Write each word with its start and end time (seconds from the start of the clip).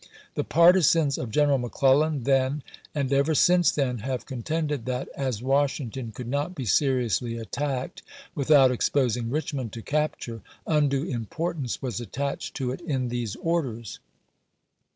The 0.33 0.43
partisans 0.43 1.13
chap. 1.17 1.21
x. 1.21 1.27
of 1.27 1.31
General 1.31 1.59
McClellan 1.59 2.23
then, 2.23 2.63
and 2.95 3.13
ever 3.13 3.35
since 3.35 3.69
then, 3.69 3.99
have 3.99 4.25
contended 4.25 4.85
that, 4.85 5.07
as 5.15 5.43
Washington 5.43 6.11
could 6.11 6.27
not 6.27 6.55
be 6.55 6.65
seriously 6.65 7.37
attacked 7.37 8.01
without 8.33 8.71
exposing 8.71 9.29
Richmond 9.29 9.71
to 9.73 9.83
capture, 9.83 10.41
undue 10.65 11.03
importance 11.03 11.83
was 11.83 12.01
attached 12.01 12.55
to 12.55 12.71
it 12.71 12.81
in 12.81 13.09
these 13.09 13.35
orders. 13.35 13.99